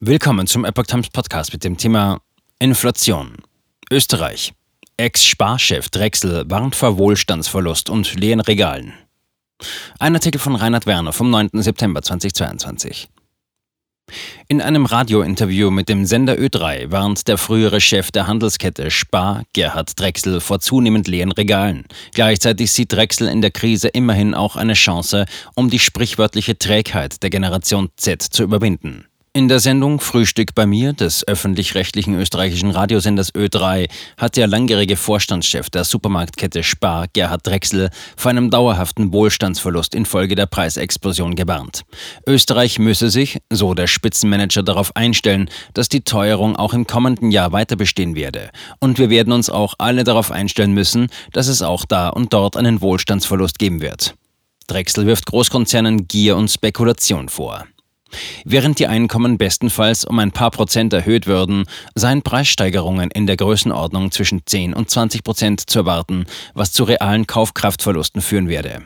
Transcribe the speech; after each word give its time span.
Willkommen 0.00 0.46
zum 0.46 0.64
Epoch 0.64 0.84
Times 0.84 1.10
Podcast 1.10 1.52
mit 1.52 1.64
dem 1.64 1.76
Thema 1.76 2.20
Inflation. 2.60 3.34
Österreich. 3.90 4.52
Ex-Sparchef 4.96 5.88
Drechsel 5.88 6.44
warnt 6.48 6.76
vor 6.76 6.98
Wohlstandsverlust 6.98 7.90
und 7.90 8.14
leeren 8.14 8.38
Regalen. 8.38 8.92
Ein 9.98 10.14
Artikel 10.14 10.38
von 10.38 10.54
Reinhard 10.54 10.86
Werner 10.86 11.12
vom 11.12 11.30
9. 11.30 11.50
September 11.54 12.00
2022. 12.00 13.08
In 14.46 14.62
einem 14.62 14.86
Radiointerview 14.86 15.72
mit 15.72 15.88
dem 15.88 16.04
Sender 16.04 16.34
Ö3 16.34 16.92
warnt 16.92 17.26
der 17.26 17.36
frühere 17.36 17.80
Chef 17.80 18.12
der 18.12 18.28
Handelskette 18.28 18.92
Spar, 18.92 19.42
Gerhard 19.52 19.98
Drechsel, 19.98 20.40
vor 20.40 20.60
zunehmend 20.60 21.08
leeren 21.08 21.32
Regalen. 21.32 21.86
Gleichzeitig 22.14 22.70
sieht 22.70 22.92
Drechsel 22.92 23.26
in 23.26 23.40
der 23.40 23.50
Krise 23.50 23.88
immerhin 23.88 24.34
auch 24.34 24.54
eine 24.54 24.74
Chance, 24.74 25.26
um 25.56 25.70
die 25.70 25.80
sprichwörtliche 25.80 26.56
Trägheit 26.56 27.20
der 27.24 27.30
Generation 27.30 27.90
Z 27.96 28.22
zu 28.22 28.44
überwinden. 28.44 29.07
In 29.34 29.46
der 29.46 29.60
Sendung 29.60 30.00
Frühstück 30.00 30.54
bei 30.54 30.66
mir 30.66 30.94
des 30.94 31.26
öffentlich-rechtlichen 31.28 32.14
österreichischen 32.14 32.70
Radiosenders 32.70 33.34
Ö3 33.34 33.88
hat 34.16 34.36
der 34.36 34.46
langjährige 34.46 34.96
Vorstandschef 34.96 35.68
der 35.68 35.84
Supermarktkette 35.84 36.62
Spar, 36.62 37.06
Gerhard 37.12 37.46
Drechsel, 37.46 37.90
vor 38.16 38.30
einem 38.30 38.50
dauerhaften 38.50 39.12
Wohlstandsverlust 39.12 39.94
infolge 39.94 40.34
der 40.34 40.46
Preisexplosion 40.46 41.34
gewarnt. 41.34 41.82
Österreich 42.26 42.78
müsse 42.78 43.10
sich, 43.10 43.38
so 43.50 43.74
der 43.74 43.86
Spitzenmanager, 43.86 44.62
darauf 44.62 44.96
einstellen, 44.96 45.50
dass 45.74 45.90
die 45.90 46.00
Teuerung 46.00 46.56
auch 46.56 46.72
im 46.72 46.86
kommenden 46.86 47.30
Jahr 47.30 47.52
weiter 47.52 47.76
bestehen 47.76 48.16
werde. 48.16 48.50
Und 48.80 48.98
wir 48.98 49.10
werden 49.10 49.32
uns 49.32 49.50
auch 49.50 49.74
alle 49.78 50.04
darauf 50.04 50.32
einstellen 50.32 50.72
müssen, 50.72 51.08
dass 51.32 51.48
es 51.48 51.60
auch 51.60 51.84
da 51.84 52.08
und 52.08 52.32
dort 52.32 52.56
einen 52.56 52.80
Wohlstandsverlust 52.80 53.58
geben 53.58 53.82
wird. 53.82 54.14
Drechsel 54.68 55.06
wirft 55.06 55.26
Großkonzernen 55.26 56.08
Gier 56.08 56.36
und 56.36 56.50
Spekulation 56.50 57.28
vor. 57.28 57.66
Während 58.44 58.78
die 58.78 58.86
Einkommen 58.86 59.38
bestenfalls 59.38 60.04
um 60.04 60.18
ein 60.18 60.32
paar 60.32 60.50
Prozent 60.50 60.92
erhöht 60.92 61.26
würden, 61.26 61.64
seien 61.94 62.22
Preissteigerungen 62.22 63.10
in 63.10 63.26
der 63.26 63.36
Größenordnung 63.36 64.10
zwischen 64.10 64.42
10 64.44 64.74
und 64.74 64.90
20 64.90 65.24
Prozent 65.24 65.68
zu 65.68 65.80
erwarten, 65.80 66.26
was 66.54 66.72
zu 66.72 66.84
realen 66.84 67.26
Kaufkraftverlusten 67.26 68.22
führen 68.22 68.48
werde. 68.48 68.82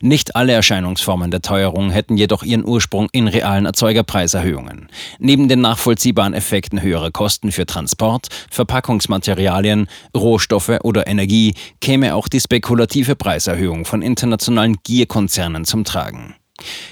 Nicht 0.00 0.36
alle 0.36 0.52
Erscheinungsformen 0.52 1.30
der 1.30 1.40
Teuerung 1.40 1.90
hätten 1.90 2.16
jedoch 2.16 2.42
ihren 2.42 2.66
Ursprung 2.66 3.08
in 3.12 3.28
realen 3.28 3.64
Erzeugerpreiserhöhungen. 3.64 4.88
Neben 5.18 5.48
den 5.48 5.60
nachvollziehbaren 5.62 6.34
Effekten 6.34 6.82
höherer 6.82 7.10
Kosten 7.10 7.50
für 7.50 7.64
Transport, 7.64 8.28
Verpackungsmaterialien, 8.50 9.88
Rohstoffe 10.14 10.80
oder 10.82 11.06
Energie 11.06 11.54
käme 11.80 12.14
auch 12.14 12.28
die 12.28 12.40
spekulative 12.40 13.16
Preiserhöhung 13.16 13.86
von 13.86 14.02
internationalen 14.02 14.76
Gierkonzernen 14.82 15.64
zum 15.64 15.84
Tragen. 15.84 16.34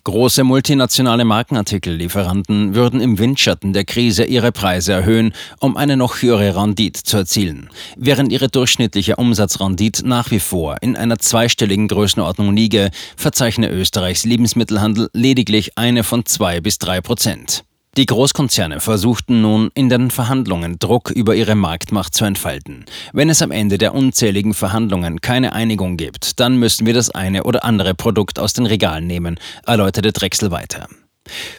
Große 0.04 0.42
multinationale 0.42 1.24
Markenartikellieferanten 1.24 2.74
würden 2.74 3.00
im 3.00 3.18
Windschatten 3.18 3.72
der 3.72 3.84
Krise 3.84 4.24
ihre 4.24 4.50
Preise 4.50 4.92
erhöhen, 4.92 5.32
um 5.60 5.76
eine 5.76 5.96
noch 5.96 6.20
höhere 6.20 6.56
Rendite 6.60 7.04
zu 7.04 7.18
erzielen, 7.18 7.70
während 7.96 8.32
ihre 8.32 8.48
durchschnittliche 8.48 9.16
Umsatzrendite 9.16 10.06
nach 10.06 10.30
wie 10.32 10.40
vor 10.40 10.76
in 10.82 10.96
einer 10.96 11.18
zweistelligen 11.18 11.86
Größenordnung 11.86 12.54
liege, 12.56 12.90
verzeichne 13.16 13.70
Österreichs 13.70 14.24
Lebensmittelhandel 14.24 15.08
lediglich 15.12 15.78
eine 15.78 16.02
von 16.02 16.26
zwei 16.26 16.60
bis 16.60 16.78
drei 16.78 17.00
Prozent. 17.00 17.64
Die 17.98 18.06
Großkonzerne 18.06 18.80
versuchten 18.80 19.42
nun 19.42 19.70
in 19.74 19.90
den 19.90 20.10
Verhandlungen 20.10 20.78
Druck 20.78 21.10
über 21.10 21.34
ihre 21.34 21.54
Marktmacht 21.54 22.14
zu 22.14 22.24
entfalten. 22.24 22.86
Wenn 23.12 23.28
es 23.28 23.42
am 23.42 23.50
Ende 23.50 23.76
der 23.76 23.94
unzähligen 23.94 24.54
Verhandlungen 24.54 25.20
keine 25.20 25.52
Einigung 25.52 25.98
gibt, 25.98 26.40
dann 26.40 26.56
müssen 26.56 26.86
wir 26.86 26.94
das 26.94 27.10
eine 27.10 27.44
oder 27.44 27.64
andere 27.66 27.94
Produkt 27.94 28.38
aus 28.38 28.54
den 28.54 28.64
Regalen 28.64 29.06
nehmen, 29.06 29.38
erläuterte 29.66 30.10
Drechsel 30.12 30.50
weiter. 30.50 30.88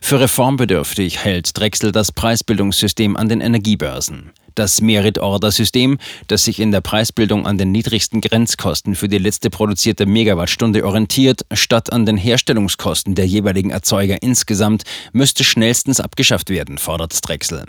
Für 0.02 0.22
reformbedürftig 0.22 1.23
hält 1.23 1.56
Drechsel 1.56 1.92
das 1.92 2.12
Preisbildungssystem 2.12 3.16
an 3.16 3.30
den 3.30 3.40
Energiebörsen. 3.40 4.31
Das 4.56 4.82
Merit-Order-System, 4.82 5.98
das 6.28 6.44
sich 6.46 6.59
in 6.59 6.72
der 6.72 6.82
Preisbildung 6.82 7.48
an 7.48 7.58
den 7.58 7.72
niedrigsten 7.72 8.22
Grenzkosten 8.22 8.96
für 8.96 9.08
die 9.08 9.18
letzte 9.18 9.50
produzierte 9.50 10.06
Megawattstunde 10.06 10.86
orientiert, 10.86 11.41
statt 11.53 11.91
an 11.91 12.06
den 12.06 12.18
Herstellungskosten 12.18 13.16
der 13.16 13.25
jeweiligen 13.25 13.72
Erzeuger 13.72 14.22
insgesamt, 14.22 14.84
müsste 15.12 15.44
schnellstens 15.44 16.00
abgeschafft 16.00 16.50
werden, 16.50 16.78
fordert 16.78 17.18
Drechsel. 17.28 17.66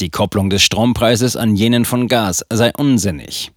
Die 0.00 0.10
Kopplung 0.10 0.50
des 0.50 0.62
Strompreises 0.62 1.36
an 1.36 1.54
jenen 1.54 1.84
von 1.84 2.08
Gas 2.08 2.44
sei 2.50 2.72
unsinnig. 2.76 3.52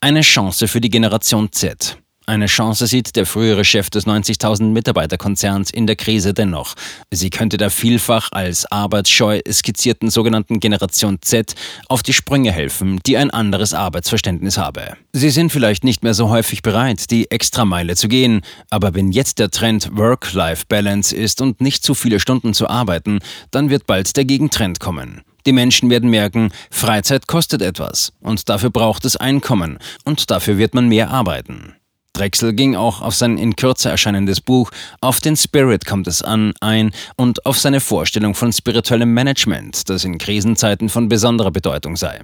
Eine 0.00 0.22
Chance 0.22 0.66
für 0.66 0.80
die 0.80 0.90
Generation 0.90 1.52
Z. 1.52 1.99
Eine 2.30 2.46
Chance 2.46 2.86
sieht 2.86 3.16
der 3.16 3.26
frühere 3.26 3.64
Chef 3.64 3.90
des 3.90 4.06
90.000 4.06 4.66
Mitarbeiterkonzerns 4.66 5.68
in 5.72 5.88
der 5.88 5.96
Krise 5.96 6.32
dennoch. 6.32 6.76
Sie 7.10 7.28
könnte 7.28 7.56
der 7.56 7.70
vielfach 7.70 8.28
als 8.30 8.70
arbeitsscheu 8.70 9.40
skizzierten 9.50 10.10
sogenannten 10.10 10.60
Generation 10.60 11.18
Z 11.22 11.56
auf 11.88 12.04
die 12.04 12.12
Sprünge 12.12 12.52
helfen, 12.52 13.00
die 13.04 13.16
ein 13.16 13.32
anderes 13.32 13.74
Arbeitsverständnis 13.74 14.58
habe. 14.58 14.96
Sie 15.12 15.30
sind 15.30 15.50
vielleicht 15.50 15.82
nicht 15.82 16.04
mehr 16.04 16.14
so 16.14 16.28
häufig 16.28 16.62
bereit, 16.62 17.10
die 17.10 17.28
Extrameile 17.32 17.96
zu 17.96 18.06
gehen, 18.06 18.42
aber 18.70 18.94
wenn 18.94 19.10
jetzt 19.10 19.40
der 19.40 19.50
Trend 19.50 19.90
Work-Life-Balance 19.96 21.16
ist 21.16 21.40
und 21.40 21.60
nicht 21.60 21.82
zu 21.82 21.94
viele 21.96 22.20
Stunden 22.20 22.54
zu 22.54 22.70
arbeiten, 22.70 23.18
dann 23.50 23.70
wird 23.70 23.88
bald 23.88 24.16
der 24.16 24.24
Gegentrend 24.24 24.78
kommen. 24.78 25.22
Die 25.46 25.52
Menschen 25.52 25.90
werden 25.90 26.10
merken, 26.10 26.52
Freizeit 26.70 27.26
kostet 27.26 27.60
etwas 27.60 28.12
und 28.20 28.48
dafür 28.48 28.70
braucht 28.70 29.04
es 29.04 29.16
Einkommen 29.16 29.78
und 30.04 30.30
dafür 30.30 30.58
wird 30.58 30.74
man 30.74 30.86
mehr 30.86 31.10
arbeiten. 31.10 31.74
Drechsel 32.20 32.52
ging 32.52 32.76
auch 32.76 33.00
auf 33.00 33.14
sein 33.14 33.38
in 33.38 33.56
Kürze 33.56 33.88
erscheinendes 33.88 34.42
Buch 34.42 34.70
Auf 35.00 35.20
den 35.20 35.36
Spirit 35.38 35.86
kommt 35.86 36.06
es 36.06 36.20
an 36.20 36.52
ein 36.60 36.90
und 37.16 37.46
auf 37.46 37.58
seine 37.58 37.80
Vorstellung 37.80 38.34
von 38.34 38.52
spirituellem 38.52 39.14
Management, 39.14 39.88
das 39.88 40.04
in 40.04 40.18
Krisenzeiten 40.18 40.90
von 40.90 41.08
besonderer 41.08 41.50
Bedeutung 41.50 41.96
sei. 41.96 42.20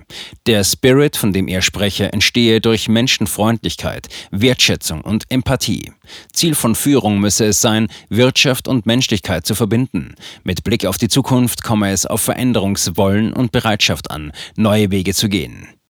Der 0.46 0.64
Spirit, 0.64 1.16
von 1.16 1.32
dem 1.32 1.48
er 1.48 1.62
spreche, 1.62 2.12
entstehe 2.12 2.60
durch 2.60 2.90
Menschenfreundlichkeit, 2.90 4.08
Wertschätzung 4.30 5.00
und 5.00 5.24
Empathie. 5.30 5.92
Ziel 6.30 6.54
von 6.54 6.74
Führung 6.74 7.18
müsse 7.18 7.46
es 7.46 7.62
sein, 7.62 7.88
Wirtschaft 8.10 8.68
und 8.68 8.84
Menschlichkeit 8.84 9.46
zu 9.46 9.54
verbinden. 9.54 10.14
Mit 10.44 10.62
Blick 10.62 10.84
auf 10.84 10.98
die 10.98 11.08
Zukunft 11.08 11.62
komme 11.62 11.90
es 11.90 12.04
auf 12.04 12.20
Veränderungswollen 12.20 13.32
und 13.32 13.50
Bereitschaft 13.50 14.10
an, 14.10 14.32
neue 14.56 14.90
Wege 14.90 15.14
zu 15.14 15.30
gehen. 15.30 15.68